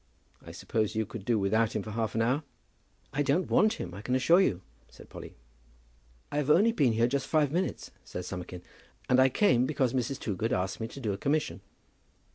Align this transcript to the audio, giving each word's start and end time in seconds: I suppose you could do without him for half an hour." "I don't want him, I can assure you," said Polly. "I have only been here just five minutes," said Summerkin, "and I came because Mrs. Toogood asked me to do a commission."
I 0.43 0.49
suppose 0.51 0.95
you 0.95 1.05
could 1.05 1.25
do 1.25 1.37
without 1.37 1.75
him 1.75 1.83
for 1.83 1.91
half 1.91 2.15
an 2.15 2.23
hour." 2.23 2.41
"I 3.13 3.21
don't 3.21 3.51
want 3.51 3.73
him, 3.73 3.93
I 3.93 4.01
can 4.01 4.15
assure 4.15 4.41
you," 4.41 4.63
said 4.89 5.09
Polly. 5.09 5.35
"I 6.31 6.37
have 6.37 6.49
only 6.49 6.71
been 6.71 6.93
here 6.93 7.05
just 7.05 7.27
five 7.27 7.51
minutes," 7.51 7.91
said 8.03 8.25
Summerkin, 8.25 8.63
"and 9.07 9.19
I 9.19 9.29
came 9.29 9.67
because 9.67 9.93
Mrs. 9.93 10.17
Toogood 10.19 10.53
asked 10.53 10.79
me 10.79 10.87
to 10.87 10.99
do 10.99 11.13
a 11.13 11.19
commission." 11.19 11.61